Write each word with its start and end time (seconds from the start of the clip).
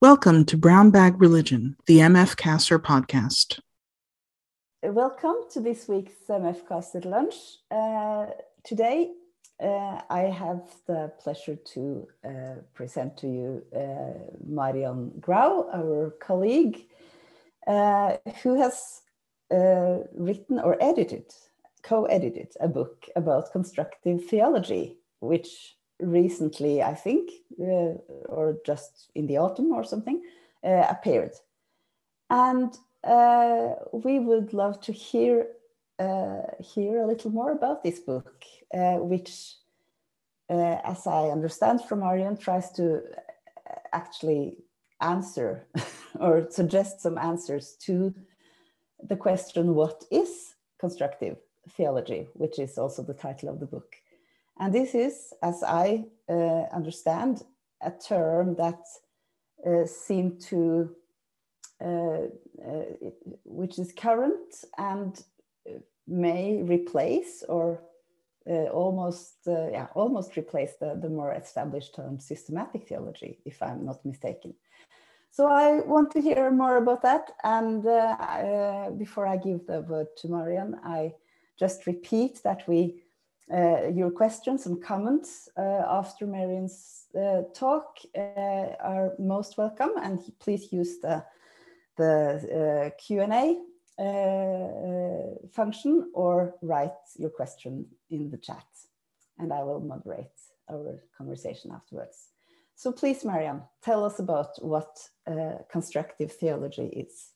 Welcome 0.00 0.44
to 0.44 0.56
Brown 0.56 0.90
Bag 0.92 1.20
Religion, 1.20 1.76
the 1.88 1.98
MF 1.98 2.36
CASR 2.36 2.78
podcast. 2.78 3.58
Welcome 4.80 5.34
to 5.50 5.60
this 5.60 5.88
week's 5.88 6.14
MF 6.28 6.68
CASR 6.68 7.04
Lunch. 7.04 7.34
Uh, 7.68 8.26
today, 8.62 9.10
uh, 9.60 10.00
I 10.08 10.20
have 10.20 10.62
the 10.86 11.12
pleasure 11.18 11.56
to 11.56 12.06
uh, 12.24 12.60
present 12.74 13.16
to 13.16 13.26
you 13.26 13.64
uh, 13.74 14.36
Marion 14.46 15.14
Grau, 15.18 15.68
our 15.74 16.14
colleague, 16.20 16.86
uh, 17.66 18.18
who 18.44 18.54
has 18.54 19.00
uh, 19.52 20.04
written 20.14 20.60
or 20.60 20.80
edited, 20.80 21.34
co 21.82 22.04
edited 22.04 22.52
a 22.60 22.68
book 22.68 23.06
about 23.16 23.50
constructive 23.50 24.26
theology, 24.26 24.98
which 25.18 25.74
recently, 26.00 26.82
I 26.82 26.94
think, 26.94 27.30
uh, 27.60 27.94
or 28.28 28.58
just 28.64 29.10
in 29.14 29.26
the 29.26 29.38
autumn 29.38 29.72
or 29.72 29.84
something, 29.84 30.22
uh, 30.64 30.84
appeared. 30.88 31.32
And 32.30 32.76
uh, 33.04 33.74
we 33.92 34.18
would 34.18 34.52
love 34.52 34.80
to 34.82 34.92
hear 34.92 35.48
uh, 35.98 36.42
hear 36.60 37.00
a 37.00 37.06
little 37.06 37.30
more 37.30 37.50
about 37.50 37.82
this 37.82 37.98
book, 37.98 38.44
uh, 38.72 38.98
which, 38.98 39.54
uh, 40.48 40.76
as 40.84 41.08
I 41.08 41.30
understand 41.30 41.82
from 41.82 42.00
Marion, 42.00 42.36
tries 42.36 42.70
to 42.72 43.02
actually 43.92 44.58
answer 45.00 45.66
or 46.20 46.46
suggest 46.50 47.00
some 47.00 47.18
answers 47.18 47.76
to 47.80 48.14
the 49.02 49.16
question, 49.16 49.74
what 49.74 50.04
is 50.10 50.54
constructive 50.78 51.36
theology, 51.70 52.28
which 52.34 52.58
is 52.58 52.78
also 52.78 53.02
the 53.02 53.14
title 53.14 53.48
of 53.48 53.60
the 53.60 53.66
book. 53.66 53.96
And 54.58 54.74
this 54.74 54.94
is, 54.94 55.32
as 55.42 55.62
I 55.62 56.04
uh, 56.28 56.64
understand, 56.74 57.42
a 57.80 57.90
term 57.90 58.56
that 58.56 58.80
uh, 59.66 59.86
seemed 59.86 60.40
to, 60.40 60.90
uh, 61.80 62.26
uh 62.66 62.84
which 63.44 63.78
is 63.78 63.92
current 63.92 64.64
and 64.76 65.22
uh, 65.68 65.78
may 66.06 66.62
replace 66.62 67.44
or 67.48 67.82
uh, 68.48 68.64
almost, 68.72 69.34
yeah, 69.46 69.88
almost 69.94 70.36
replace 70.36 70.74
the, 70.80 70.98
the 71.00 71.08
more 71.08 71.32
established 71.32 71.94
term 71.94 72.18
systematic 72.18 72.88
theology, 72.88 73.38
if 73.44 73.62
I'm 73.62 73.84
not 73.84 74.04
mistaken. 74.06 74.54
So 75.30 75.46
I 75.46 75.80
want 75.80 76.10
to 76.12 76.20
hear 76.20 76.50
more 76.50 76.78
about 76.78 77.02
that. 77.02 77.30
And 77.44 77.82
before 78.98 79.26
I 79.26 79.36
give 79.36 79.66
the 79.66 79.82
word 79.82 80.06
to 80.16 80.28
Marion, 80.28 80.80
I 80.82 81.12
just 81.58 81.86
repeat 81.86 82.42
that 82.42 82.66
we 82.66 83.02
your 83.50 84.10
questions 84.10 84.66
and 84.66 84.82
comments 84.82 85.48
uh, 85.56 85.82
after 85.88 86.26
Marion's 86.26 87.06
uh, 87.18 87.42
talk 87.54 87.98
uh, 88.16 88.74
are 88.80 89.14
most 89.18 89.56
welcome 89.56 89.90
and 90.02 90.20
please 90.38 90.72
use 90.72 90.98
the, 91.00 91.24
the 91.96 92.92
uh, 92.92 93.02
Q&A 93.02 93.58
uh, 93.98 95.48
function 95.50 96.10
or 96.14 96.54
write 96.62 96.92
your 97.16 97.30
question 97.30 97.86
in 98.10 98.30
the 98.30 98.38
chat 98.38 98.66
and 99.38 99.52
I 99.52 99.62
will 99.62 99.80
moderate 99.80 100.26
our 100.70 101.02
conversation 101.16 101.72
afterwards. 101.72 102.28
So 102.74 102.92
please, 102.92 103.24
Marion, 103.24 103.62
tell 103.82 104.04
us 104.04 104.18
about 104.18 104.62
what 104.62 105.08
constructive 105.70 106.32
theology 106.32 106.86
is. 106.86 107.32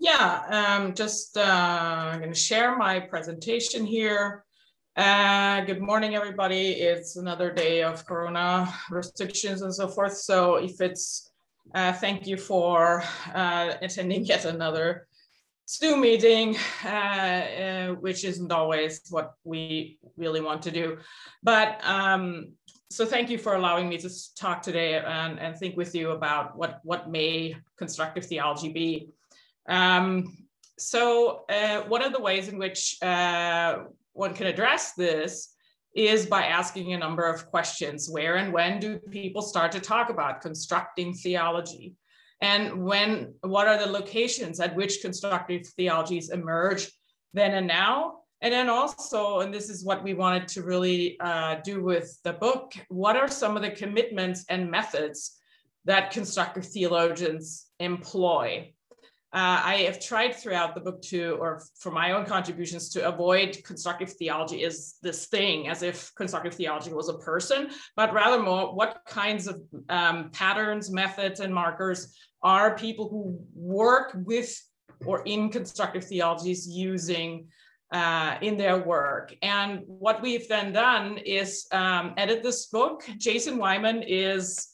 Yeah, 0.00 0.42
um, 0.78 0.94
just 0.94 1.36
uh, 1.36 1.40
I'm 1.42 2.20
going 2.20 2.32
to 2.32 2.38
share 2.38 2.76
my 2.76 3.00
presentation 3.00 3.84
here. 3.84 4.44
Uh, 4.96 5.62
good 5.62 5.80
morning, 5.80 6.14
everybody. 6.14 6.70
It's 6.74 7.16
another 7.16 7.52
day 7.52 7.82
of 7.82 8.06
Corona 8.06 8.72
restrictions 8.90 9.62
and 9.62 9.74
so 9.74 9.88
forth. 9.88 10.16
So 10.16 10.54
if 10.54 10.80
it's, 10.80 11.32
uh, 11.74 11.92
thank 11.94 12.28
you 12.28 12.36
for 12.36 13.02
uh, 13.34 13.74
attending 13.82 14.24
yet 14.24 14.44
another 14.44 15.08
Zoom 15.68 16.02
meeting, 16.02 16.56
uh, 16.84 16.88
uh, 16.88 17.88
which 17.94 18.24
isn't 18.24 18.52
always 18.52 19.00
what 19.10 19.34
we 19.42 19.98
really 20.16 20.40
want 20.40 20.62
to 20.62 20.70
do. 20.70 20.98
But 21.42 21.80
um, 21.84 22.52
so 22.88 23.04
thank 23.04 23.30
you 23.30 23.38
for 23.38 23.56
allowing 23.56 23.88
me 23.88 23.98
to 23.98 24.10
talk 24.36 24.62
today 24.62 24.94
and, 24.94 25.40
and 25.40 25.56
think 25.56 25.76
with 25.76 25.92
you 25.92 26.12
about 26.12 26.56
what, 26.56 26.78
what 26.84 27.10
may 27.10 27.56
constructive 27.76 28.26
theology 28.26 28.68
be. 28.68 29.08
Um, 29.68 30.36
so 30.78 31.44
uh, 31.48 31.82
one 31.82 32.02
of 32.02 32.12
the 32.12 32.20
ways 32.20 32.48
in 32.48 32.58
which 32.58 32.96
uh, 33.02 33.84
one 34.12 34.34
can 34.34 34.46
address 34.46 34.92
this 34.92 35.54
is 35.94 36.26
by 36.26 36.44
asking 36.44 36.92
a 36.92 36.98
number 36.98 37.26
of 37.26 37.46
questions. 37.50 38.08
Where 38.08 38.36
and 38.36 38.52
when 38.52 38.80
do 38.80 38.98
people 38.98 39.42
start 39.42 39.72
to 39.72 39.80
talk 39.80 40.10
about 40.10 40.40
constructing 40.40 41.12
theology? 41.12 41.94
And 42.40 42.84
when, 42.84 43.34
what 43.40 43.66
are 43.66 43.78
the 43.78 43.90
locations 43.90 44.60
at 44.60 44.76
which 44.76 45.00
constructive 45.02 45.66
theologies 45.66 46.30
emerge 46.30 46.90
then 47.34 47.54
and 47.54 47.66
now? 47.66 48.20
And 48.40 48.54
then 48.54 48.68
also, 48.68 49.40
and 49.40 49.52
this 49.52 49.68
is 49.68 49.84
what 49.84 50.04
we 50.04 50.14
wanted 50.14 50.46
to 50.48 50.62
really 50.62 51.18
uh, 51.18 51.56
do 51.64 51.82
with 51.82 52.16
the 52.22 52.34
book, 52.34 52.72
what 52.88 53.16
are 53.16 53.26
some 53.26 53.56
of 53.56 53.62
the 53.62 53.70
commitments 53.70 54.44
and 54.48 54.70
methods 54.70 55.36
that 55.86 56.12
constructive 56.12 56.64
theologians 56.64 57.66
employ? 57.80 58.72
Uh, 59.30 59.60
I 59.62 59.74
have 59.86 60.00
tried 60.00 60.34
throughout 60.34 60.74
the 60.74 60.80
book 60.80 61.02
to, 61.02 61.36
or 61.38 61.62
for 61.78 61.92
my 61.92 62.12
own 62.12 62.24
contributions, 62.24 62.88
to 62.90 63.06
avoid 63.06 63.58
constructive 63.62 64.10
theology 64.14 64.64
as 64.64 64.94
this 65.02 65.26
thing, 65.26 65.68
as 65.68 65.82
if 65.82 66.14
constructive 66.14 66.54
theology 66.54 66.92
was 66.92 67.10
a 67.10 67.18
person, 67.18 67.68
but 67.94 68.14
rather 68.14 68.42
more 68.42 68.74
what 68.74 69.02
kinds 69.06 69.46
of 69.46 69.60
um, 69.90 70.30
patterns, 70.30 70.90
methods, 70.90 71.40
and 71.40 71.52
markers 71.54 72.16
are 72.42 72.74
people 72.74 73.10
who 73.10 73.38
work 73.54 74.16
with 74.24 74.58
or 75.04 75.22
in 75.24 75.50
constructive 75.50 76.04
theologies 76.04 76.66
using 76.66 77.48
uh, 77.92 78.36
in 78.42 78.56
their 78.56 78.78
work. 78.78 79.34
And 79.42 79.82
what 79.86 80.22
we've 80.22 80.48
then 80.48 80.72
done 80.72 81.18
is 81.18 81.66
um, 81.72 82.14
edit 82.16 82.42
this 82.42 82.66
book. 82.66 83.08
Jason 83.18 83.58
Wyman 83.58 84.02
is 84.02 84.68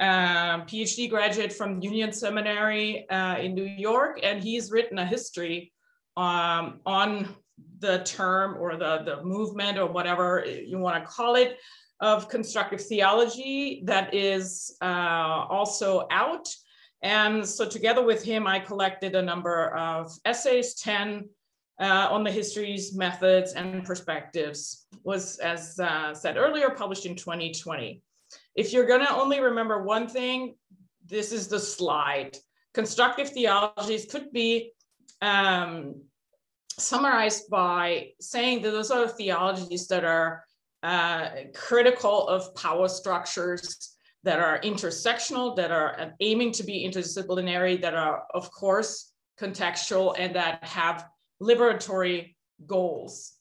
um, 0.00 0.62
PhD 0.62 1.08
graduate 1.08 1.52
from 1.52 1.80
Union 1.80 2.12
Seminary 2.12 3.08
uh, 3.08 3.38
in 3.38 3.54
New 3.54 3.64
York, 3.64 4.20
and 4.22 4.42
he's 4.42 4.70
written 4.70 4.98
a 4.98 5.06
history 5.06 5.72
um, 6.16 6.80
on 6.84 7.34
the 7.78 8.02
term 8.04 8.56
or 8.58 8.76
the, 8.76 9.02
the 9.04 9.22
movement 9.22 9.78
or 9.78 9.86
whatever 9.86 10.44
you 10.44 10.78
want 10.78 11.02
to 11.02 11.08
call 11.08 11.36
it 11.36 11.58
of 12.00 12.28
constructive 12.28 12.80
theology 12.80 13.82
that 13.84 14.12
is 14.12 14.76
uh, 14.82 15.46
also 15.48 16.06
out. 16.10 16.48
And 17.02 17.46
so 17.46 17.68
together 17.68 18.04
with 18.04 18.24
him, 18.24 18.46
I 18.46 18.58
collected 18.58 19.14
a 19.14 19.22
number 19.22 19.68
of 19.76 20.10
essays, 20.24 20.74
10 20.74 21.28
uh, 21.80 22.08
on 22.10 22.24
the 22.24 22.30
histories, 22.30 22.94
methods, 22.94 23.52
and 23.52 23.84
perspectives, 23.84 24.86
was, 25.02 25.38
as 25.38 25.78
uh, 25.78 26.14
said 26.14 26.36
earlier, 26.36 26.70
published 26.70 27.06
in 27.06 27.14
2020. 27.14 28.02
If 28.54 28.72
you're 28.72 28.86
going 28.86 29.04
to 29.04 29.14
only 29.14 29.40
remember 29.40 29.82
one 29.82 30.08
thing, 30.08 30.54
this 31.06 31.32
is 31.32 31.48
the 31.48 31.58
slide. 31.58 32.36
Constructive 32.72 33.30
theologies 33.30 34.06
could 34.06 34.32
be 34.32 34.72
um, 35.20 36.02
summarized 36.78 37.50
by 37.50 38.10
saying 38.20 38.62
that 38.62 38.70
those 38.70 38.90
are 38.90 39.08
theologies 39.08 39.86
that 39.88 40.04
are 40.04 40.44
uh, 40.82 41.30
critical 41.54 42.28
of 42.28 42.54
power 42.54 42.88
structures, 42.88 43.96
that 44.22 44.38
are 44.38 44.60
intersectional, 44.60 45.54
that 45.56 45.70
are 45.70 46.12
aiming 46.20 46.52
to 46.52 46.62
be 46.62 46.88
interdisciplinary, 46.88 47.80
that 47.80 47.94
are, 47.94 48.24
of 48.34 48.50
course, 48.50 49.12
contextual, 49.40 50.14
and 50.18 50.34
that 50.34 50.62
have 50.64 51.06
liberatory 51.42 52.34
goals. 52.66 53.32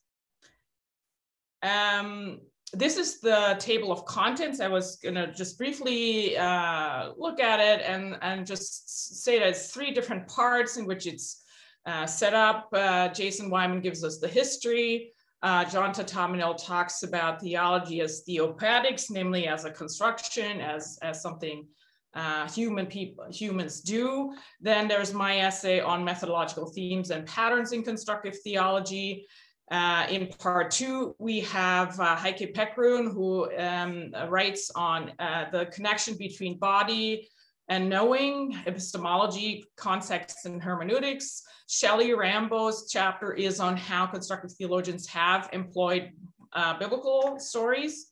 Um, 1.62 2.40
this 2.74 2.98
is 2.98 3.20
the 3.20 3.56
table 3.60 3.92
of 3.92 4.06
contents. 4.06 4.60
I 4.60 4.68
was 4.68 4.98
gonna 4.98 5.32
just 5.32 5.58
briefly 5.58 6.36
uh, 6.38 7.12
look 7.18 7.40
at 7.40 7.60
it 7.60 7.86
and, 7.86 8.18
and 8.22 8.46
just 8.46 9.24
say 9.24 9.40
that 9.40 9.50
it's 9.50 9.72
three 9.72 9.92
different 9.92 10.28
parts 10.28 10.78
in 10.78 10.86
which 10.86 11.06
it's 11.06 11.44
uh, 11.86 12.06
set 12.06 12.34
up. 12.34 12.70
Uh, 12.74 13.10
Jason 13.10 13.50
Wyman 13.50 13.82
gives 13.82 14.04
us 14.04 14.20
the 14.20 14.28
history. 14.28 15.14
Uh, 15.44 15.66
John 15.66 15.94
Thatamanil 15.94 16.56
talks 16.64 17.04
about 17.04 17.42
theology 17.42 18.02
as 18.02 18.22
theopoetics, 18.22 19.10
namely 19.10 19.48
as 19.48 19.66
a 19.66 19.72
construction, 19.72 20.62
as, 20.62 20.98
as 21.02 21.22
something 21.22 21.68
uh, 22.16 22.48
human 22.50 22.86
people 22.86 23.26
humans 23.32 23.82
do. 23.82 24.34
Then 24.62 24.88
there's 24.88 25.14
my 25.14 25.40
essay 25.40 25.80
on 25.82 26.04
methodological 26.04 26.68
themes 26.68 27.12
and 27.12 27.26
patterns 27.26 27.72
in 27.72 27.84
constructive 27.84 28.38
theology. 28.44 29.26
Uh, 29.74 30.06
in 30.12 30.28
part 30.28 30.70
two, 30.70 31.16
we 31.18 31.40
have 31.40 32.00
uh, 32.00 32.16
Heike 32.16 32.54
Peckruhn, 32.54 33.12
who 33.12 33.52
um, 33.58 34.14
writes 34.30 34.70
on 34.76 35.12
uh, 35.18 35.46
the 35.52 35.66
connection 35.66 36.16
between 36.16 36.60
body 36.60 37.28
and 37.70 37.90
knowing, 37.90 38.56
epistemology, 38.68 39.66
context, 39.76 40.46
and 40.46 40.62
hermeneutics. 40.62 41.42
Shelly 41.68 42.14
Rambo's 42.14 42.88
chapter 42.88 43.34
is 43.34 43.60
on 43.60 43.76
how 43.76 44.06
constructive 44.06 44.52
theologians 44.52 45.08
have 45.08 45.50
employed 45.54 46.12
uh, 46.54 46.78
biblical 46.78 47.40
stories. 47.40 48.12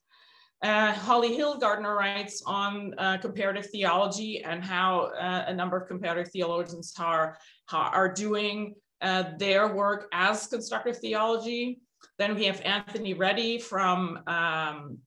Uh, 0.63 0.93
Holly 0.93 1.37
Hillgardner 1.37 1.95
writes 1.95 2.41
on 2.47 2.95
uh, 2.97 3.19
comparative 3.19 3.67
theology 3.67 4.43
and 4.43 4.63
how 4.63 5.11
a 5.19 5.53
number 5.53 5.77
of 5.77 5.87
comparative 5.87 6.31
theologians 6.31 6.91
are, 6.97 7.37
are 7.71 8.11
doing 8.11 8.73
uh, 9.01 9.23
their 9.37 9.73
work 9.73 10.07
as 10.13 10.47
constructive 10.47 10.97
theology. 10.97 11.81
Then 12.17 12.35
we 12.35 12.45
have 12.45 12.61
Anthony 12.61 13.13
Reddie 13.13 13.59
from, 13.59 14.19
um, 14.27 14.97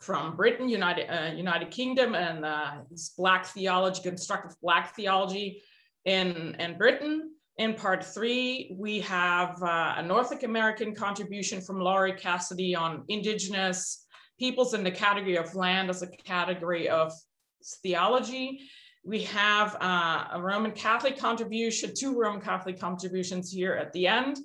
from 0.00 0.36
Britain, 0.36 0.68
United, 0.68 1.08
uh, 1.08 1.32
United 1.34 1.70
Kingdom, 1.70 2.14
and 2.14 2.44
uh, 2.44 2.72
his 2.90 3.12
Black 3.16 3.46
theology, 3.46 4.02
constructive 4.02 4.56
Black 4.62 4.94
theology 4.94 5.62
in, 6.04 6.54
in 6.58 6.78
Britain. 6.78 7.30
In 7.58 7.74
part 7.74 8.02
three, 8.04 8.74
we 8.78 9.00
have 9.00 9.60
a 9.62 10.02
North 10.02 10.42
American 10.42 10.94
contribution 10.94 11.60
from 11.60 11.78
Laurie 11.78 12.14
Cassidy 12.14 12.74
on 12.74 13.04
indigenous 13.08 14.06
peoples 14.38 14.72
in 14.72 14.82
the 14.82 14.90
category 14.90 15.36
of 15.36 15.54
land 15.54 15.90
as 15.90 16.00
a 16.02 16.06
category 16.06 16.88
of 16.88 17.12
theology. 17.82 18.60
We 19.02 19.22
have 19.22 19.76
uh, 19.80 20.26
a 20.32 20.40
Roman 20.40 20.72
Catholic 20.72 21.18
contribution, 21.18 21.92
two 21.96 22.18
Roman 22.18 22.40
Catholic 22.40 22.78
contributions 22.78 23.50
here 23.50 23.74
at 23.74 23.92
the 23.92 24.06
end. 24.06 24.38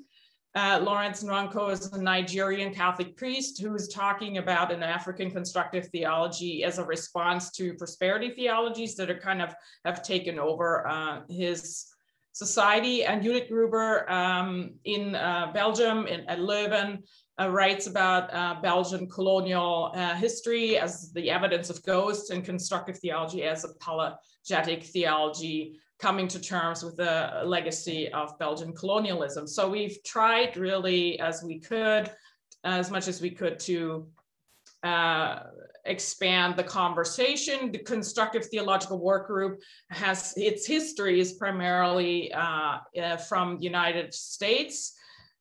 Uh, 0.55 0.79
Lawrence 0.81 1.21
Nwankwo 1.21 1.69
is 1.69 1.91
a 1.91 2.01
Nigerian 2.01 2.73
Catholic 2.73 3.17
priest 3.17 3.61
who 3.61 3.75
is 3.75 3.89
talking 3.89 4.37
about 4.37 4.71
an 4.71 4.83
African 4.83 5.29
constructive 5.29 5.87
theology 5.87 6.63
as 6.63 6.77
a 6.77 6.85
response 6.85 7.51
to 7.51 7.73
prosperity 7.73 8.29
theologies 8.29 8.95
that 8.95 9.09
are 9.09 9.19
kind 9.19 9.41
of 9.41 9.53
have 9.83 10.01
taken 10.01 10.39
over 10.39 10.87
uh, 10.87 11.21
his 11.29 11.87
society. 12.31 13.03
And 13.03 13.21
Judith 13.21 13.49
Gruber 13.49 14.09
um, 14.09 14.75
in 14.85 15.15
uh, 15.15 15.51
Belgium, 15.53 16.07
in, 16.07 16.21
at 16.29 16.39
Leuven, 16.39 17.03
uh, 17.39 17.49
writes 17.49 17.87
about 17.87 18.33
uh, 18.33 18.55
Belgian 18.61 19.07
colonial 19.07 19.91
uh, 19.95 20.15
history 20.15 20.77
as 20.77 21.11
the 21.13 21.29
evidence 21.29 21.69
of 21.69 21.83
ghosts 21.83 22.29
and 22.29 22.45
constructive 22.45 22.97
theology 22.99 23.43
as 23.43 23.63
apologetic 23.65 24.83
theology, 24.83 25.79
coming 25.99 26.27
to 26.27 26.39
terms 26.39 26.83
with 26.83 26.95
the 26.97 27.41
legacy 27.45 28.11
of 28.11 28.37
Belgian 28.39 28.73
colonialism. 28.73 29.47
So 29.47 29.69
we've 29.69 30.01
tried 30.03 30.57
really 30.57 31.19
as 31.19 31.43
we 31.43 31.59
could, 31.59 32.11
as 32.63 32.89
much 32.91 33.07
as 33.07 33.21
we 33.21 33.29
could 33.29 33.59
to 33.61 34.07
uh, 34.83 35.39
expand 35.85 36.55
the 36.55 36.63
conversation. 36.63 37.71
The 37.71 37.79
constructive 37.79 38.45
theological 38.45 38.99
work 38.99 39.27
group 39.27 39.61
has 39.89 40.33
its 40.37 40.65
history 40.65 41.19
is 41.19 41.33
primarily 41.33 42.33
uh, 42.33 42.79
uh, 43.01 43.17
from 43.17 43.57
United 43.59 44.13
States 44.13 44.93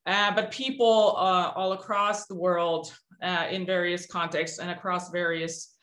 uh, 0.07 0.35
but 0.35 0.51
people 0.51 1.17
uh, 1.17 1.53
all 1.55 1.73
across 1.73 2.27
the 2.27 2.35
world 2.35 2.93
uh, 3.23 3.47
in 3.51 3.65
various 3.65 4.07
contexts 4.07 4.59
and 4.59 4.71
across 4.71 5.11
various 5.11 5.75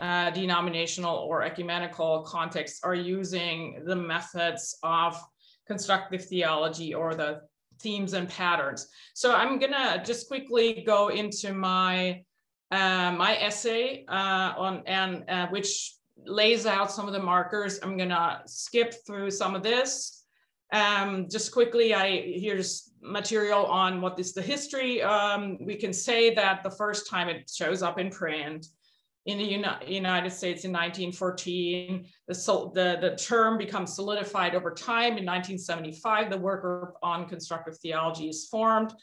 uh, 0.00 0.30
denominational 0.30 1.16
or 1.16 1.42
ecumenical 1.42 2.22
contexts 2.22 2.80
are 2.82 2.94
using 2.94 3.82
the 3.86 3.94
methods 3.94 4.76
of 4.82 5.20
constructive 5.66 6.24
theology 6.24 6.94
or 6.94 7.14
the 7.14 7.40
themes 7.80 8.12
and 8.12 8.28
patterns. 8.28 8.88
So 9.14 9.34
I'm 9.34 9.58
gonna 9.58 10.02
just 10.04 10.28
quickly 10.28 10.82
go 10.84 11.08
into 11.08 11.52
my 11.52 12.22
uh, 12.70 13.12
my 13.12 13.36
essay 13.40 14.04
uh, 14.08 14.52
on 14.56 14.82
and 14.86 15.50
which 15.50 15.94
lays 16.26 16.66
out 16.66 16.90
some 16.90 17.06
of 17.06 17.12
the 17.12 17.22
markers. 17.22 17.78
I'm 17.82 17.96
gonna 17.96 18.42
skip 18.46 18.94
through 19.06 19.30
some 19.30 19.54
of 19.54 19.62
this 19.62 20.17
um, 20.72 21.28
just 21.30 21.52
quickly, 21.52 21.94
I 21.94 22.20
here's 22.36 22.90
material 23.00 23.64
on 23.66 24.00
what 24.00 24.18
is 24.18 24.34
the 24.34 24.42
history. 24.42 25.02
Um, 25.02 25.58
we 25.64 25.76
can 25.76 25.92
say 25.92 26.34
that 26.34 26.62
the 26.62 26.70
first 26.70 27.08
time 27.08 27.28
it 27.28 27.50
shows 27.52 27.82
up 27.82 27.98
in 27.98 28.10
print 28.10 28.66
in 29.28 29.36
the 29.38 29.44
Uni 29.44 29.68
United 29.86 30.30
States 30.30 30.64
in 30.64 30.72
1914, 30.72 32.06
the, 32.28 32.34
the, 32.74 32.98
the 33.00 33.16
term 33.16 33.58
becomes 33.58 33.94
solidified 33.94 34.54
over 34.54 34.70
time. 34.70 35.18
In 35.18 35.26
1975, 35.26 36.30
the 36.30 36.38
work 36.38 36.62
group 36.62 36.94
on 37.02 37.28
constructive 37.28 37.76
theology 37.78 38.28
is 38.28 38.46
formed. 38.46 38.94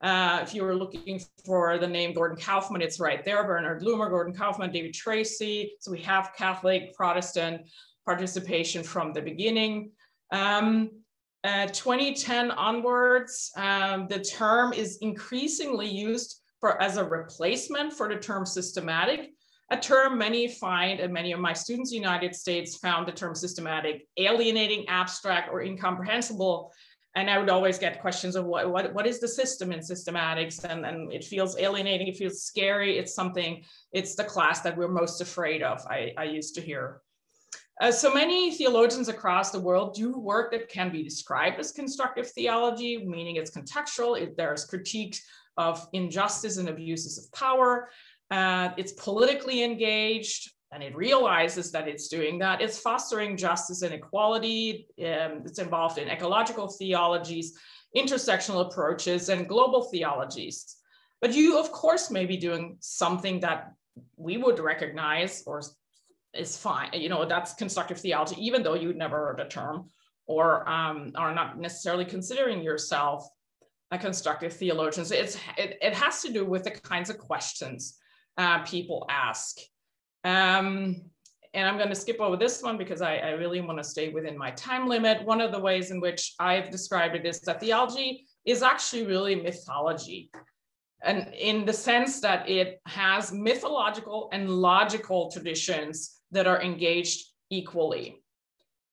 Uh, 0.00 0.40
if 0.42 0.54
you 0.54 0.62
were 0.62 0.74
looking 0.74 1.20
for 1.44 1.78
the 1.78 1.86
name 1.86 2.12
Gordon 2.12 2.36
Kaufman, 2.36 2.80
it's 2.80 3.00
right 3.00 3.24
there. 3.24 3.44
Bernard 3.44 3.82
Loomer, 3.82 4.08
Gordon 4.08 4.34
Kaufman, 4.34 4.70
David 4.72 4.94
Tracy. 4.94 5.74
So 5.80 5.90
we 5.90 6.00
have 6.02 6.32
Catholic, 6.36 6.94
Protestant 6.94 7.62
participation 8.04 8.84
from 8.84 9.12
the 9.12 9.22
beginning. 9.22 9.90
Um, 10.30 10.90
uh, 11.44 11.66
2010 11.66 12.52
onwards, 12.52 13.50
um, 13.56 14.06
the 14.08 14.20
term 14.20 14.72
is 14.72 14.98
increasingly 15.00 15.88
used 15.88 16.40
for 16.60 16.80
as 16.80 16.96
a 16.96 17.04
replacement 17.04 17.92
for 17.92 18.08
the 18.08 18.16
term 18.16 18.46
systematic, 18.46 19.30
a 19.72 19.76
term 19.76 20.18
many 20.18 20.46
find 20.46 21.00
and 21.00 21.12
many 21.12 21.32
of 21.32 21.40
my 21.40 21.52
students 21.52 21.90
in 21.90 21.96
the 21.96 22.00
United 22.00 22.36
States 22.36 22.76
found 22.76 23.08
the 23.08 23.12
term 23.12 23.34
systematic 23.34 24.06
alienating, 24.18 24.86
abstract, 24.88 25.48
or 25.50 25.62
incomprehensible. 25.62 26.72
And 27.16 27.28
I 27.28 27.38
would 27.38 27.50
always 27.50 27.78
get 27.78 28.00
questions 28.00 28.36
of 28.36 28.44
what, 28.44 28.70
what, 28.70 28.94
what 28.94 29.06
is 29.06 29.18
the 29.18 29.28
system 29.28 29.72
in 29.72 29.80
systematics? 29.80 30.62
And, 30.64 30.86
and 30.86 31.12
it 31.12 31.24
feels 31.24 31.58
alienating, 31.58 32.06
it 32.06 32.16
feels 32.16 32.42
scary. 32.42 32.98
It's 32.98 33.14
something, 33.14 33.64
it's 33.92 34.14
the 34.14 34.24
class 34.24 34.60
that 34.60 34.76
we're 34.76 34.88
most 34.88 35.20
afraid 35.20 35.62
of, 35.62 35.84
I, 35.86 36.14
I 36.16 36.24
used 36.24 36.54
to 36.54 36.60
hear. 36.60 37.02
Uh, 37.82 37.90
so 37.90 38.14
many 38.14 38.52
theologians 38.52 39.08
across 39.08 39.50
the 39.50 39.58
world 39.58 39.92
do 39.92 40.16
work 40.16 40.52
that 40.52 40.68
can 40.68 40.92
be 40.92 41.02
described 41.02 41.58
as 41.58 41.72
constructive 41.72 42.30
theology, 42.30 43.04
meaning 43.04 43.34
it's 43.34 43.50
contextual. 43.50 44.16
It, 44.16 44.36
there's 44.36 44.64
critiques 44.64 45.20
of 45.56 45.84
injustice 45.92 46.58
and 46.58 46.68
abuses 46.68 47.18
of 47.18 47.32
power. 47.32 47.88
Uh, 48.30 48.68
it's 48.76 48.92
politically 48.92 49.64
engaged 49.64 50.52
and 50.70 50.80
it 50.80 50.94
realizes 50.94 51.72
that 51.72 51.88
it's 51.88 52.06
doing 52.06 52.38
that. 52.38 52.60
It's 52.60 52.78
fostering 52.78 53.36
justice 53.36 53.82
and 53.82 53.92
equality. 53.92 54.86
Um, 55.00 55.42
it's 55.44 55.58
involved 55.58 55.98
in 55.98 56.08
ecological 56.08 56.68
theologies, 56.68 57.58
intersectional 57.96 58.64
approaches, 58.64 59.28
and 59.28 59.48
global 59.48 59.82
theologies. 59.90 60.76
But 61.20 61.34
you, 61.34 61.58
of 61.58 61.72
course, 61.72 62.12
may 62.12 62.26
be 62.26 62.36
doing 62.36 62.76
something 62.78 63.40
that 63.40 63.72
we 64.16 64.36
would 64.36 64.60
recognize 64.60 65.42
or 65.46 65.62
is 66.34 66.56
fine. 66.56 66.90
You 66.94 67.08
know, 67.08 67.24
that's 67.26 67.54
constructive 67.54 67.98
theology, 67.98 68.36
even 68.38 68.62
though 68.62 68.74
you'd 68.74 68.96
never 68.96 69.16
heard 69.16 69.38
the 69.38 69.44
term 69.44 69.88
or 70.26 70.68
um, 70.68 71.12
are 71.14 71.34
not 71.34 71.58
necessarily 71.58 72.04
considering 72.04 72.62
yourself 72.62 73.28
a 73.90 73.98
constructive 73.98 74.52
theologian. 74.52 75.04
So 75.04 75.14
it's, 75.14 75.36
it, 75.58 75.78
it 75.82 75.94
has 75.94 76.22
to 76.22 76.32
do 76.32 76.44
with 76.44 76.64
the 76.64 76.70
kinds 76.70 77.10
of 77.10 77.18
questions 77.18 77.98
uh, 78.38 78.60
people 78.60 79.06
ask. 79.10 79.58
Um, 80.24 81.02
and 81.54 81.68
I'm 81.68 81.76
going 81.76 81.90
to 81.90 81.94
skip 81.94 82.18
over 82.18 82.36
this 82.36 82.62
one 82.62 82.78
because 82.78 83.02
I, 83.02 83.16
I 83.16 83.30
really 83.30 83.60
want 83.60 83.76
to 83.76 83.84
stay 83.84 84.08
within 84.08 84.38
my 84.38 84.52
time 84.52 84.88
limit. 84.88 85.26
One 85.26 85.42
of 85.42 85.52
the 85.52 85.58
ways 85.58 85.90
in 85.90 86.00
which 86.00 86.34
I've 86.38 86.70
described 86.70 87.14
it 87.14 87.26
is 87.26 87.40
that 87.42 87.60
theology 87.60 88.26
is 88.46 88.62
actually 88.62 89.06
really 89.06 89.34
mythology 89.34 90.30
and 91.02 91.32
in 91.34 91.64
the 91.64 91.72
sense 91.72 92.20
that 92.20 92.48
it 92.48 92.80
has 92.86 93.32
mythological 93.32 94.28
and 94.32 94.48
logical 94.48 95.30
traditions 95.30 96.20
that 96.32 96.46
are 96.46 96.60
engaged 96.60 97.26
equally. 97.50 98.22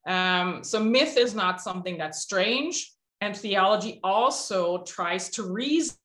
Um, 0.07 0.63
so 0.63 0.79
myth 0.81 1.17
is 1.17 1.35
not 1.35 1.61
something 1.61 1.97
that's 1.97 2.21
strange, 2.21 2.93
and 3.21 3.35
theology 3.35 3.99
also 4.03 4.83
tries 4.83 5.29
to 5.31 5.43
reason 5.43 5.97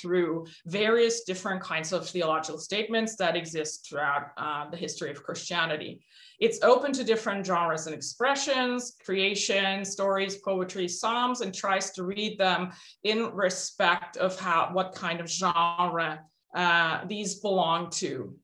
through 0.00 0.46
various 0.66 1.24
different 1.24 1.60
kinds 1.60 1.92
of 1.92 2.08
theological 2.08 2.58
statements 2.58 3.16
that 3.16 3.36
exist 3.36 3.86
throughout 3.88 4.28
uh, 4.36 4.70
the 4.70 4.76
history 4.76 5.10
of 5.10 5.22
Christianity. 5.22 6.00
It's 6.38 6.62
open 6.62 6.92
to 6.92 7.04
different 7.04 7.46
genres 7.46 7.86
and 7.86 7.94
expressions, 7.94 8.94
creation, 9.04 9.84
stories, 9.84 10.36
poetry, 10.36 10.86
psalms, 10.86 11.40
and 11.40 11.52
tries 11.54 11.90
to 11.92 12.04
read 12.04 12.38
them 12.38 12.72
in 13.02 13.34
respect 13.34 14.16
of 14.18 14.38
how 14.38 14.70
what 14.72 14.94
kind 14.94 15.20
of 15.20 15.28
genre 15.28 16.20
uh, 16.54 17.04
these 17.06 17.40
belong 17.40 17.90
to. 17.90 18.34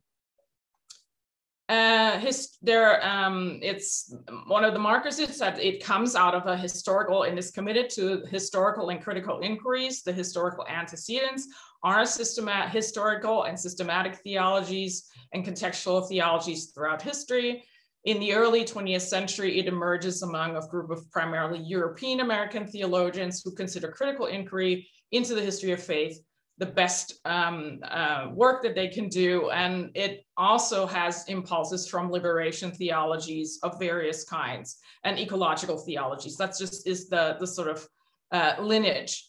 Uh, 1.73 2.19
his, 2.19 2.59
there, 2.61 3.03
um, 3.03 3.59
it's 3.63 4.15
one 4.47 4.63
of 4.63 4.75
the 4.75 4.79
markers 4.79 5.19
is 5.19 5.39
that 5.39 5.59
it 5.59 5.83
comes 5.83 6.15
out 6.15 6.35
of 6.35 6.47
a 6.47 6.55
historical 6.55 7.23
and 7.23 7.39
is 7.39 7.51
committed 7.51 7.89
to 7.89 8.23
historical 8.31 8.91
and 8.91 9.03
critical 9.03 9.41
inquiries. 9.41 10.03
The 10.03 10.13
historical 10.13 10.67
antecedents 10.67 11.49
are 11.83 12.05
systematic, 12.05 12.73
historical 12.75 13.45
and 13.45 13.59
systematic 13.59 14.17
theologies 14.17 15.09
and 15.33 15.47
contextual 15.47 16.07
theologies 16.07 16.73
throughout 16.75 17.01
history. 17.01 17.65
In 18.05 18.21
the 18.21 18.35
early 18.35 18.65
20th 18.65 19.09
century, 19.09 19.59
it 19.59 19.67
emerges 19.67 20.21
among 20.21 20.57
a 20.57 20.69
group 20.69 20.91
of 20.91 21.11
primarily 21.11 21.61
European 21.61 22.21
American 22.21 22.67
theologians 22.67 23.41
who 23.43 23.55
consider 23.55 23.89
critical 23.89 24.27
inquiry 24.27 24.87
into 25.11 25.35
the 25.35 25.41
history 25.41 25.73
of 25.73 25.83
faith 25.83 26.21
the 26.63 26.67
best 26.67 27.21
um, 27.25 27.81
uh, 27.91 28.29
work 28.33 28.63
that 28.63 28.77
they 28.77 28.87
can 28.87 29.09
do. 29.09 29.51
And 29.51 29.91
it 29.97 30.25
also 30.37 30.87
has 30.87 31.25
impulses 31.27 31.89
from 31.89 32.13
liberation 32.13 32.71
theologies 32.71 33.59
of 33.65 33.81
various 33.81 34.23
kinds 34.23 34.79
and 35.03 35.19
ecological 35.19 35.77
theologies. 35.77 36.37
That's 36.37 36.61
just 36.61 36.87
is 36.87 37.09
the, 37.09 37.37
the 37.41 37.49
sort 37.49 37.69
of 37.69 37.89
uh, 38.31 38.55
lineage. 38.61 39.27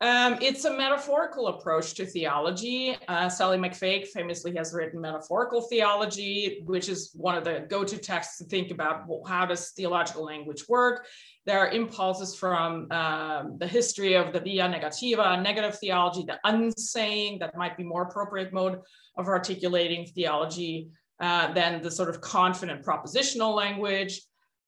Um, 0.00 0.38
it's 0.40 0.64
a 0.64 0.76
metaphorical 0.76 1.48
approach 1.48 1.94
to 1.94 2.06
theology. 2.06 2.96
Uh, 3.08 3.28
Sallie 3.28 3.58
McFague 3.58 4.06
famously 4.08 4.54
has 4.56 4.72
written 4.72 5.00
Metaphorical 5.00 5.62
Theology, 5.62 6.62
which 6.64 6.88
is 6.88 7.10
one 7.14 7.36
of 7.36 7.44
the 7.44 7.66
go-to 7.68 7.98
texts 7.98 8.38
to 8.38 8.44
think 8.44 8.70
about 8.70 9.06
well, 9.08 9.22
how 9.26 9.46
does 9.46 9.70
theological 9.70 10.24
language 10.24 10.64
work. 10.68 11.06
There 11.44 11.58
are 11.58 11.70
impulses 11.70 12.36
from 12.36 12.90
um, 12.92 13.58
the 13.58 13.66
history 13.66 14.14
of 14.14 14.32
the 14.32 14.40
via 14.40 14.68
negativa, 14.68 15.42
negative 15.42 15.78
theology, 15.78 16.24
the 16.24 16.38
unsaying, 16.44 17.40
that 17.40 17.56
might 17.56 17.76
be 17.76 17.84
more 17.84 18.02
appropriate 18.02 18.52
mode 18.52 18.78
of 19.18 19.26
articulating 19.26 20.06
theology 20.06 20.88
uh, 21.20 21.52
than 21.52 21.82
the 21.82 21.90
sort 21.90 22.08
of 22.08 22.20
confident 22.20 22.84
propositional 22.84 23.54
language 23.54 24.20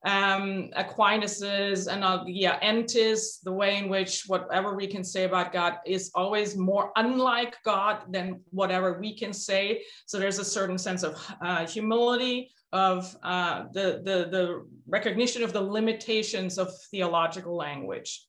um, 0.05 0.69
Aquinas's 0.77 1.87
and 1.87 2.03
uh, 2.03 2.23
yeah, 2.27 2.59
entis, 2.59 3.41
the 3.43 3.51
way 3.51 3.77
in 3.77 3.89
which 3.89 4.25
whatever 4.27 4.75
we 4.75 4.85
can 4.85 5.03
say 5.03 5.23
about 5.23 5.51
God 5.51 5.77
is 5.85 6.11
always 6.13 6.55
more 6.55 6.91
unlike 6.95 7.55
God 7.65 8.03
than 8.09 8.41
whatever 8.51 8.99
we 8.99 9.17
can 9.17 9.33
say. 9.33 9.83
So 10.05 10.19
there's 10.19 10.37
a 10.37 10.45
certain 10.45 10.77
sense 10.77 11.01
of 11.01 11.19
uh, 11.41 11.65
humility, 11.65 12.51
of 12.73 13.15
uh, 13.23 13.65
the, 13.73 14.01
the, 14.03 14.27
the 14.29 14.65
recognition 14.87 15.43
of 15.43 15.53
the 15.53 15.61
limitations 15.61 16.57
of 16.57 16.69
theological 16.91 17.55
language. 17.55 18.25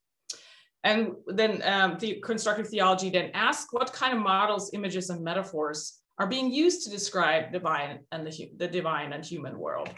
And 0.85 1.13
then 1.27 1.63
um, 1.65 1.97
the 1.99 2.21
constructive 2.23 2.69
theology 2.69 3.11
then 3.11 3.31
asks 3.35 3.73
what 3.73 3.93
kind 3.93 4.17
of 4.17 4.23
models, 4.23 4.71
images, 4.73 5.11
and 5.11 5.25
metaphors 5.25 6.01
are 6.19 6.27
being 6.29 6.53
used 6.53 6.85
to 6.85 6.91
describe 6.91 7.53
divine 7.53 8.01
and 8.13 8.27
the, 8.27 8.51
the 8.57 8.69
divine 8.69 9.13
and 9.13 9.25
human 9.25 9.59
world 9.59 9.91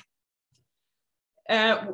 uh, 1.49 1.93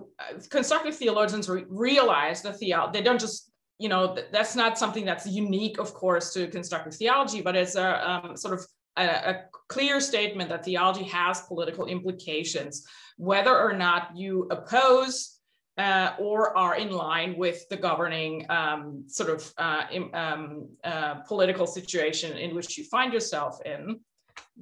constructive 0.50 0.96
theologians 0.96 1.48
re- 1.48 1.64
realize 1.68 2.42
that 2.42 2.58
theo- 2.58 2.90
they 2.92 3.02
don't 3.02 3.20
just 3.20 3.50
you 3.78 3.88
know 3.88 4.14
th- 4.14 4.26
that's 4.32 4.56
not 4.56 4.78
something 4.78 5.04
that's 5.04 5.26
unique 5.26 5.78
of 5.78 5.94
course 5.94 6.32
to 6.32 6.48
constructive 6.48 6.94
theology 6.94 7.40
but 7.40 7.54
it's 7.54 7.76
a 7.76 8.10
um, 8.10 8.36
sort 8.36 8.54
of 8.54 8.66
a, 8.96 9.04
a, 9.04 9.44
clear 9.68 9.98
statement 10.00 10.50
that 10.50 10.64
theology 10.64 11.04
has 11.04 11.40
political 11.42 11.86
implications 11.86 12.86
whether 13.16 13.58
or 13.58 13.72
not 13.72 14.14
you 14.14 14.46
oppose 14.50 15.38
uh, 15.78 16.10
or 16.20 16.56
are 16.56 16.76
in 16.76 16.90
line 16.90 17.36
with 17.36 17.66
the 17.70 17.76
governing 17.76 18.46
um, 18.50 19.04
sort 19.06 19.30
of 19.30 19.52
uh, 19.58 19.84
um, 20.12 20.68
uh, 20.84 21.14
political 21.26 21.66
situation 21.66 22.36
in 22.36 22.54
which 22.54 22.76
you 22.76 22.84
find 22.84 23.12
yourself 23.12 23.58
in 23.64 23.98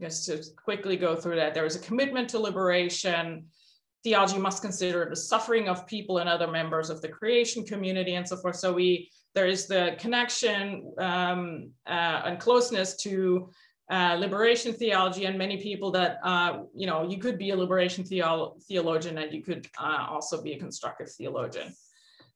just 0.01 0.25
to 0.27 0.43
quickly 0.62 0.97
go 0.97 1.17
through 1.17 1.37
that 1.37 1.53
there 1.53 1.67
is 1.67 1.77
a 1.77 1.81
commitment 1.81 2.29
to 2.29 2.39
liberation 2.39 3.45
theology 4.05 4.39
must 4.39 4.62
consider 4.62 5.07
the 5.09 5.17
suffering 5.17 5.69
of 5.69 5.87
people 5.87 6.19
and 6.19 6.29
other 6.29 6.49
members 6.49 6.91
of 6.91 7.01
the 7.01 7.09
creation 7.09 7.65
community 7.65 8.15
and 8.15 8.27
so 8.27 8.37
forth. 8.37 8.57
So 8.57 8.73
we 8.73 9.11
there 9.35 9.47
is 9.47 9.67
the 9.67 9.97
connection 9.99 10.93
um, 10.99 11.71
uh, 11.87 12.23
and 12.27 12.39
closeness 12.39 12.97
to 12.97 13.51
uh, 13.91 14.15
liberation 14.19 14.73
theology, 14.73 15.25
and 15.25 15.37
many 15.37 15.57
people 15.57 15.91
that 15.91 16.19
uh, 16.25 16.62
you 16.75 16.87
know 16.87 17.09
you 17.09 17.19
could 17.19 17.39
be 17.39 17.51
a 17.51 17.57
liberation 17.57 18.05
theolo 18.05 18.62
theologian 18.65 19.19
and 19.19 19.33
you 19.33 19.43
could 19.43 19.67
uh, 19.79 20.07
also 20.09 20.43
be 20.43 20.53
a 20.53 20.59
constructive 20.59 21.11
theologian. 21.11 21.75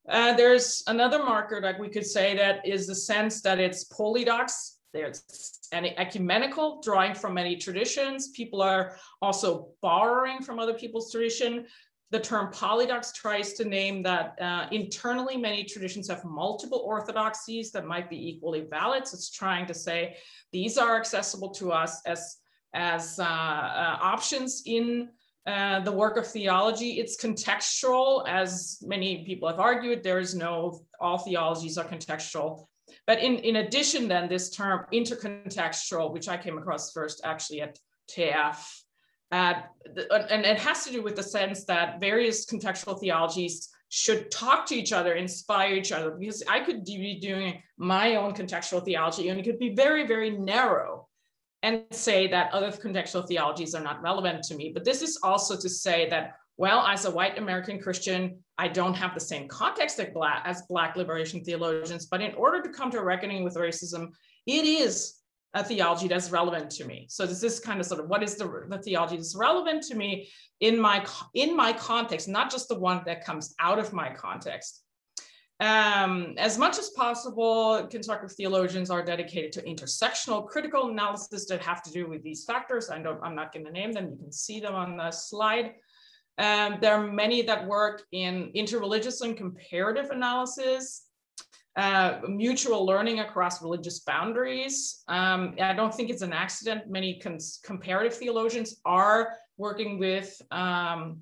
Uh, 0.08 0.34
there's 0.34 0.84
another 0.86 1.18
marker 1.18 1.60
that 1.60 1.80
we 1.80 1.88
could 1.88 2.06
say 2.06 2.36
that 2.36 2.64
is 2.64 2.86
the 2.86 2.94
sense 2.94 3.42
that 3.42 3.58
it's 3.58 3.84
polydox 3.88 4.76
there's 4.96 5.68
an 5.72 5.84
ecumenical, 5.84 6.80
drawing 6.80 7.14
from 7.14 7.34
many 7.34 7.56
traditions. 7.56 8.28
People 8.30 8.62
are 8.62 8.96
also 9.20 9.68
borrowing 9.82 10.40
from 10.40 10.58
other 10.58 10.74
people's 10.74 11.12
tradition. 11.12 11.66
The 12.12 12.20
term 12.20 12.52
polydox 12.52 13.12
tries 13.12 13.54
to 13.54 13.64
name 13.64 14.02
that 14.04 14.40
uh, 14.40 14.66
internally 14.70 15.36
many 15.36 15.64
traditions 15.64 16.08
have 16.08 16.24
multiple 16.24 16.82
orthodoxies 16.86 17.72
that 17.72 17.84
might 17.84 18.08
be 18.08 18.28
equally 18.28 18.60
valid. 18.70 19.08
So 19.08 19.16
it's 19.16 19.30
trying 19.30 19.66
to 19.66 19.74
say 19.74 20.16
these 20.52 20.78
are 20.78 20.96
accessible 20.96 21.50
to 21.54 21.72
us 21.72 22.02
as, 22.06 22.36
as 22.74 23.18
uh, 23.18 23.24
uh, 23.24 23.98
options 24.00 24.62
in 24.66 25.08
uh, 25.46 25.80
the 25.80 25.92
work 25.92 26.16
of 26.16 26.26
theology. 26.26 27.00
It's 27.00 27.20
contextual, 27.20 28.28
as 28.28 28.78
many 28.82 29.24
people 29.24 29.48
have 29.48 29.60
argued. 29.60 30.04
There 30.04 30.20
is 30.20 30.34
no, 30.34 30.80
all 31.00 31.18
theologies 31.18 31.76
are 31.76 31.84
contextual. 31.84 32.66
But 33.06 33.20
in, 33.20 33.38
in 33.38 33.56
addition, 33.56 34.08
then 34.08 34.28
this 34.28 34.50
term 34.50 34.86
intercontextual, 34.92 36.12
which 36.12 36.28
I 36.28 36.36
came 36.36 36.58
across 36.58 36.92
first 36.92 37.20
actually 37.24 37.62
at 37.62 37.78
TF, 38.10 38.56
and 39.30 39.64
it 40.00 40.58
has 40.58 40.84
to 40.84 40.92
do 40.92 41.02
with 41.02 41.16
the 41.16 41.22
sense 41.22 41.64
that 41.64 42.00
various 42.00 42.46
contextual 42.46 42.98
theologies 42.98 43.68
should 43.88 44.30
talk 44.30 44.66
to 44.66 44.74
each 44.74 44.92
other, 44.92 45.14
inspire 45.14 45.74
each 45.74 45.92
other, 45.92 46.10
because 46.10 46.42
I 46.48 46.60
could 46.60 46.84
be 46.84 47.18
doing 47.20 47.62
my 47.76 48.16
own 48.16 48.34
contextual 48.34 48.84
theology 48.84 49.28
and 49.28 49.38
it 49.38 49.44
could 49.44 49.58
be 49.58 49.74
very, 49.74 50.06
very 50.06 50.30
narrow 50.30 51.08
and 51.62 51.84
say 51.90 52.26
that 52.28 52.52
other 52.52 52.70
contextual 52.70 53.26
theologies 53.26 53.74
are 53.74 53.82
not 53.82 54.02
relevant 54.02 54.42
to 54.44 54.54
me. 54.54 54.70
But 54.72 54.84
this 54.84 55.02
is 55.02 55.18
also 55.22 55.56
to 55.56 55.68
say 55.68 56.08
that 56.10 56.34
well, 56.58 56.86
as 56.86 57.04
a 57.04 57.10
white 57.10 57.38
American 57.38 57.78
Christian, 57.78 58.38
I 58.56 58.68
don't 58.68 58.94
have 58.94 59.12
the 59.12 59.20
same 59.20 59.46
context 59.46 60.00
as 60.00 60.62
Black 60.70 60.96
liberation 60.96 61.44
theologians, 61.44 62.06
but 62.06 62.22
in 62.22 62.34
order 62.34 62.62
to 62.62 62.70
come 62.70 62.90
to 62.92 62.98
a 62.98 63.04
reckoning 63.04 63.44
with 63.44 63.56
racism, 63.56 64.08
it 64.46 64.64
is 64.64 65.15
a 65.56 65.64
theology 65.64 66.06
that's 66.06 66.30
relevant 66.30 66.70
to 66.70 66.84
me. 66.84 67.06
So 67.08 67.26
this 67.26 67.42
is 67.42 67.58
kind 67.58 67.80
of 67.80 67.86
sort 67.86 68.00
of 68.00 68.08
what 68.08 68.22
is 68.22 68.36
the, 68.36 68.46
the 68.68 68.78
theology 68.78 69.16
that's 69.16 69.34
relevant 69.34 69.82
to 69.84 69.94
me 69.96 70.28
in 70.60 70.78
my 70.78 71.04
in 71.34 71.56
my 71.56 71.72
context, 71.72 72.28
not 72.28 72.50
just 72.50 72.68
the 72.68 72.78
one 72.78 73.02
that 73.06 73.24
comes 73.24 73.54
out 73.58 73.78
of 73.78 73.92
my 73.92 74.08
context. 74.12 74.82
Um, 75.58 76.34
as 76.36 76.58
much 76.58 76.78
as 76.78 76.90
possible, 76.90 77.86
constructive 77.90 78.32
theologians 78.32 78.90
are 78.90 79.02
dedicated 79.02 79.52
to 79.52 79.62
intersectional 79.62 80.46
critical 80.46 80.90
analysis 80.90 81.46
that 81.46 81.62
have 81.62 81.82
to 81.84 81.90
do 81.90 82.06
with 82.06 82.22
these 82.22 82.44
factors. 82.44 82.90
I 82.90 83.00
don't, 83.00 83.18
I'm 83.22 83.34
not 83.34 83.54
going 83.54 83.64
to 83.64 83.72
name 83.72 83.92
them. 83.92 84.10
You 84.10 84.18
can 84.18 84.32
see 84.32 84.60
them 84.60 84.74
on 84.74 84.98
the 84.98 85.10
slide. 85.10 85.72
Um, 86.36 86.76
there 86.82 86.94
are 86.94 87.10
many 87.10 87.40
that 87.40 87.66
work 87.66 88.02
in 88.12 88.52
interreligious 88.54 89.22
and 89.22 89.34
comparative 89.34 90.10
analysis, 90.10 91.05
uh, 91.76 92.20
mutual 92.26 92.86
learning 92.86 93.20
across 93.20 93.62
religious 93.62 94.00
boundaries. 94.00 95.04
Um, 95.08 95.54
I 95.60 95.74
don't 95.74 95.94
think 95.94 96.08
it's 96.10 96.22
an 96.22 96.32
accident. 96.32 96.88
Many 96.88 97.20
comparative 97.64 98.14
theologians 98.16 98.80
are 98.84 99.36
working 99.58 99.98
with 99.98 100.40
um, 100.50 101.20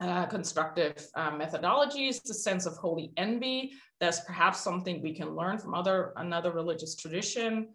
uh, 0.00 0.26
constructive 0.26 1.06
uh, 1.14 1.30
methodologies, 1.32 2.22
the 2.22 2.34
sense 2.34 2.66
of 2.66 2.76
holy 2.76 3.12
envy. 3.16 3.72
That's 4.00 4.20
perhaps 4.20 4.60
something 4.60 5.02
we 5.02 5.14
can 5.14 5.34
learn 5.34 5.58
from 5.58 5.74
other 5.74 6.12
another 6.16 6.52
religious 6.52 6.96
tradition. 6.96 7.68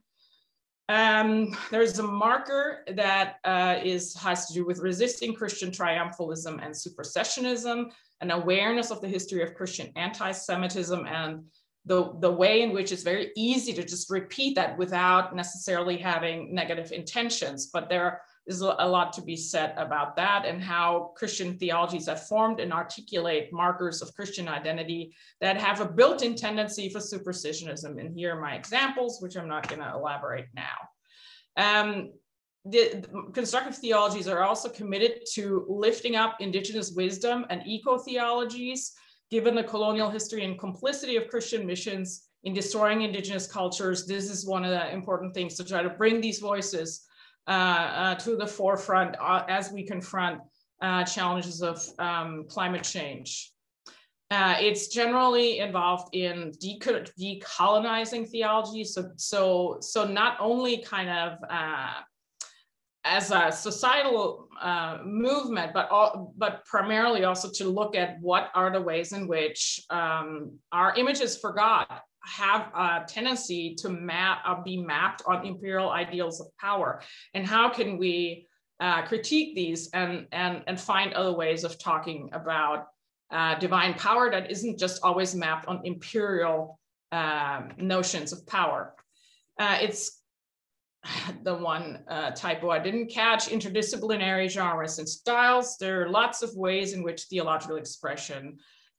Um, 0.88 1.58
there's 1.72 1.98
a 1.98 2.04
marker 2.04 2.84
that 2.94 3.38
uh, 3.44 3.80
is, 3.84 4.16
has 4.18 4.46
to 4.48 4.54
do 4.54 4.66
with 4.66 4.80
resisting 4.80 5.34
Christian 5.34 5.72
triumphalism 5.72 6.64
and 6.64 6.74
supersessionism, 6.74 7.90
an 8.22 8.32
awareness 8.32 8.92
of 8.92 9.02
the 9.02 9.08
history 9.08 9.42
of 9.42 9.56
Christian 9.56 9.92
anti-Semitism 9.96 11.08
and 11.08 11.44
the, 11.86 12.14
the 12.20 12.32
way 12.32 12.62
in 12.64 12.74
which 12.74 12.92
it's 12.92 13.04
very 13.04 13.32
easy 13.36 13.72
to 13.74 13.84
just 13.84 14.10
repeat 14.10 14.56
that 14.56 14.78
without 14.78 15.36
necessarily 15.36 15.98
having 15.98 16.54
negative 16.54 16.92
intentions. 16.92 17.68
But 17.68 17.90
there's 17.90 18.62
a 18.62 18.88
lot 18.88 19.14
to 19.14 19.22
be 19.22 19.36
said 19.36 19.74
about 19.78 20.16
that 20.16 20.46
and 20.46 20.62
how 20.62 21.12
Christian 21.16 21.58
theologies 21.58 22.08
have 22.08 22.26
formed 22.28 22.60
and 22.60 22.74
articulate 22.74 23.54
markers 23.54 24.02
of 24.02 24.16
Christian 24.16 24.48
identity 24.48 25.14
that 25.42 25.58
have 25.58 25.80
a 25.80 25.86
built-in 25.86 26.36
tendency 26.36 26.90
for 26.90 27.00
supersessionism. 27.00 28.00
And 28.00 28.16
here 28.16 28.36
are 28.36 28.42
my 28.42 28.56
examples, 28.56 29.22
which 29.22 29.36
I'm 29.36 29.48
not 29.48 29.68
going 29.68 29.82
to 29.82 29.94
elaborate 29.94 30.48
now. 30.56 30.76
Um, 31.58 32.14
the, 32.66 33.06
the, 33.06 33.32
constructive 33.32 33.78
theologies 33.78 34.28
are 34.28 34.44
also 34.44 34.70
committed 34.70 35.20
to 35.34 35.66
lifting 35.70 36.16
up 36.16 36.38
indigenous 36.40 36.92
wisdom 36.92 37.46
and 37.52 37.62
eco-theologies, 37.66 38.94
given 39.36 39.54
the 39.54 39.64
colonial 39.74 40.10
history 40.10 40.46
and 40.46 40.58
complicity 40.58 41.16
of 41.18 41.28
Christian 41.28 41.66
missions 41.66 42.30
in 42.46 42.54
destroying 42.54 43.02
indigenous 43.02 43.48
cultures. 43.60 44.06
This 44.06 44.30
is 44.30 44.46
one 44.56 44.64
of 44.64 44.72
the 44.72 44.94
important 44.94 45.34
things 45.34 45.56
to 45.56 45.64
try 45.66 45.82
to 45.84 45.90
bring 45.90 46.22
these 46.22 46.40
voices 46.40 47.06
uh, 47.48 47.86
uh, 48.04 48.16
to 48.16 48.38
the 48.38 48.48
forefront 48.48 49.12
uh, 49.20 49.44
as 49.50 49.74
we 49.76 49.82
confront 49.84 50.40
challenges 51.16 51.62
of 51.62 51.78
um, 52.00 52.46
climate 52.48 52.84
change. 52.84 53.52
Uh, 54.32 54.56
it's 54.60 54.88
generally 54.88 55.60
involved 55.60 56.08
in 56.16 56.52
decolonizing 56.64 58.24
theology. 58.30 58.84
So, 58.86 59.12
so, 59.18 59.78
so 59.82 60.06
not 60.06 60.38
only 60.40 60.78
kind 60.78 61.10
of 61.10 61.38
uh, 61.50 61.96
as 63.06 63.32
a 63.32 63.52
societal 63.52 64.50
uh, 64.60 64.98
movement, 65.06 65.74
but 65.74 65.90
all, 65.90 66.34
but 66.38 66.66
primarily 66.66 67.24
also 67.24 67.50
to 67.52 67.70
look 67.70 67.96
at 67.96 68.20
what 68.20 68.50
are 68.56 68.72
the 68.72 68.82
ways 68.82 69.14
in 69.14 69.28
which 69.28 69.80
um, 69.92 70.52
our 70.72 70.96
images 70.96 71.38
for 71.38 71.54
God 71.54 71.86
have 72.26 72.72
a 72.76 73.06
tendency 73.08 73.76
to 73.76 73.90
map 73.90 74.40
uh, 74.46 74.62
be 74.64 74.78
mapped 74.78 75.22
on 75.28 75.46
imperial 75.46 75.92
ideals 75.92 76.42
of 76.42 76.48
power 76.58 77.02
and 77.36 77.46
how 77.46 77.70
can 77.70 78.00
we 78.00 78.48
uh, 78.80 79.04
critique 79.04 79.56
these 79.56 79.90
and 79.92 80.26
and 80.32 80.64
and 80.66 80.82
find 80.82 81.14
other 81.14 81.34
ways 81.34 81.64
of 81.64 81.78
talking 81.78 82.30
about 82.34 82.88
uh, 83.32 83.56
divine 83.60 83.94
power 83.94 84.32
that 84.32 84.50
isn't 84.50 84.80
just 84.80 85.04
always 85.04 85.36
mapped 85.36 85.68
on 85.68 85.82
imperial 85.84 86.80
um, 87.12 87.70
notions 87.78 88.34
of 88.34 88.46
power. 88.48 88.94
Uh, 89.60 89.78
it's 89.82 90.22
the 91.44 91.56
one 91.56 92.04
uh, 92.08 92.32
typo 92.32 92.70
I 92.70 92.80
didn't 92.80 93.08
catch, 93.08 93.48
interdisciplinary 93.50 94.50
genres 94.50 95.00
and 95.00 95.08
styles. 95.08 95.78
There 95.78 96.04
are 96.04 96.10
lots 96.10 96.42
of 96.42 96.56
ways 96.56 96.94
in 96.94 97.04
which 97.04 97.24
theological 97.24 97.78
expression 97.78 98.58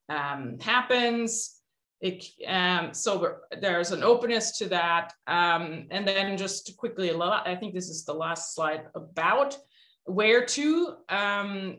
um, 0.08 0.58
happens. 0.60 1.60
It, 2.00 2.24
um, 2.46 2.92
so 2.92 3.36
there's 3.60 3.92
an 3.92 4.02
openness 4.02 4.58
to 4.58 4.68
that. 4.68 5.14
Um, 5.26 5.86
and 5.90 6.06
then 6.06 6.36
just 6.36 6.76
quickly, 6.76 7.10
I 7.10 7.56
think 7.56 7.74
this 7.74 7.88
is 7.88 8.04
the 8.04 8.14
last 8.14 8.54
slide 8.54 8.84
about 8.94 9.56
where 10.04 10.44
to. 10.44 10.96
Um, 11.08 11.78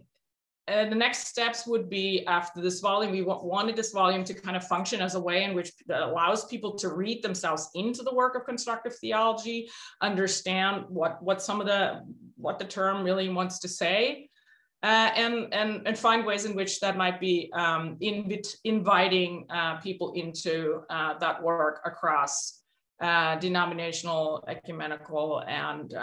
uh, 0.67 0.85
the 0.89 0.95
next 0.95 1.27
steps 1.27 1.65
would 1.65 1.89
be 1.89 2.25
after 2.27 2.61
this 2.61 2.81
volume, 2.81 3.11
we 3.11 3.21
wanted 3.21 3.75
this 3.75 3.91
volume 3.91 4.23
to 4.25 4.33
kind 4.33 4.57
of 4.57 4.67
function 4.67 4.99
as 4.99 5.15
a 5.15 5.19
way 5.19 5.43
in 5.43 5.55
which 5.55 5.71
allows 5.89 6.45
people 6.45 6.75
to 6.75 6.89
read 6.89 7.23
themselves 7.23 7.69
into 7.75 8.03
the 8.03 8.13
work 8.13 8.35
of 8.35 8.45
constructive 8.45 8.93
theology, 8.95 9.69
understand 10.01 10.83
what, 10.89 11.23
what 11.23 11.41
some 11.41 11.61
of 11.61 11.67
the, 11.67 12.01
what 12.35 12.59
the 12.59 12.65
term 12.65 13.03
really 13.03 13.29
wants 13.29 13.59
to 13.59 13.67
say, 13.69 14.29
uh, 14.83 15.09
and, 15.15 15.53
and, 15.53 15.87
and 15.87 15.97
find 15.97 16.25
ways 16.25 16.43
in 16.43 16.53
which 16.53 16.81
that 16.81 16.97
might 16.97 17.19
be 17.19 17.49
um, 17.53 17.95
invit, 18.01 18.53
inviting 18.65 19.45
uh, 19.49 19.77
people 19.77 20.11
into 20.13 20.81
uh, 20.89 21.17
that 21.17 21.41
work 21.41 21.79
across 21.85 22.61
uh, 22.99 23.37
denominational, 23.37 24.43
ecumenical, 24.49 25.43
and 25.47 25.93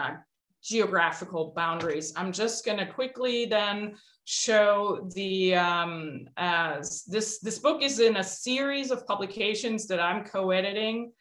geographical 0.63 1.53
boundaries. 1.55 2.15
I'm 2.17 2.33
just 2.33 2.65
going 2.65 2.79
to 2.79 2.87
quickly 2.87 3.45
then 3.45 3.97
show 4.25 5.09
the 5.15 5.55
um, 5.55 6.29
as 6.37 7.05
this 7.05 7.41
this 7.41 7.59
book 7.59 7.83
is 7.83 8.01
in 8.01 8.17
a 8.17 8.25
series 8.25 8.91
of 8.91 9.07
publications 9.07 9.87
that 9.87 10.01
I'm 10.01 10.25
co-editing 10.25 11.13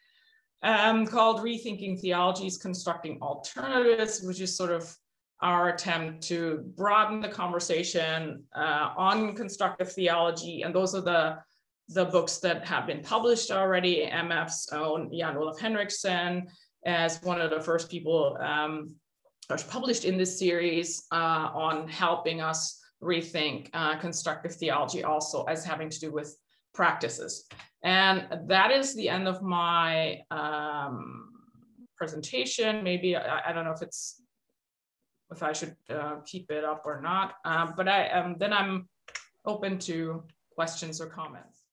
um, 0.62 1.06
called 1.06 1.40
Rethinking 1.40 2.00
Theologies, 2.00 2.56
Constructing 2.56 3.18
Alternatives, 3.20 4.22
which 4.22 4.40
is 4.40 4.56
sort 4.56 4.70
of 4.70 4.96
our 5.42 5.68
attempt 5.68 6.22
to 6.22 6.64
broaden 6.74 7.20
the 7.20 7.28
conversation 7.28 8.42
uh, 8.56 8.90
on 8.96 9.34
constructive 9.34 9.92
theology. 9.92 10.62
And 10.62 10.74
those 10.74 10.94
are 10.94 11.02
the, 11.02 11.36
the 11.88 12.06
books 12.06 12.38
that 12.38 12.66
have 12.66 12.86
been 12.86 13.02
published 13.02 13.50
already. 13.50 14.08
MF's 14.10 14.72
own 14.72 15.10
Jan 15.14 15.36
Olav 15.36 15.60
Henriksen 15.60 16.46
as 16.86 17.22
one 17.22 17.42
of 17.42 17.50
the 17.50 17.60
first 17.60 17.90
people 17.90 18.38
um, 18.40 18.96
published 19.68 20.06
in 20.06 20.16
this 20.16 20.38
series 20.38 21.04
uh, 21.12 21.50
on 21.52 21.88
helping 21.88 22.40
us 22.40 22.80
rethink 23.04 23.68
uh, 23.74 23.98
constructive 23.98 24.54
theology 24.54 25.04
also 25.04 25.44
as 25.44 25.64
having 25.64 25.90
to 25.90 26.00
do 26.00 26.10
with 26.10 26.36
practices. 26.72 27.46
And 27.82 28.26
that 28.48 28.70
is 28.70 28.94
the 28.94 29.08
end 29.08 29.28
of 29.28 29.42
my 29.42 30.20
um, 30.30 31.30
presentation. 31.96 32.82
Maybe, 32.82 33.14
I, 33.14 33.50
I, 33.50 33.52
don't 33.52 33.64
know 33.64 33.72
if 33.72 33.82
it's, 33.82 34.22
if 35.30 35.42
I 35.42 35.52
should 35.52 35.76
uh, 35.90 36.16
keep 36.24 36.50
it 36.50 36.64
up 36.64 36.82
or 36.86 37.00
not, 37.02 37.34
um, 37.44 37.74
but 37.76 37.88
I, 37.88 38.08
um, 38.08 38.36
then 38.38 38.52
I'm 38.52 38.88
open 39.44 39.78
to 39.80 40.24
questions 40.50 41.00
or 41.00 41.06
comments. 41.06 41.63